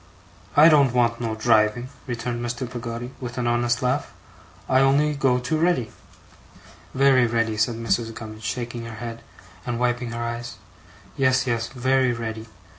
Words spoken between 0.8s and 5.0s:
want no driving,' returned Mr. Peggotty with an honest laugh. 'I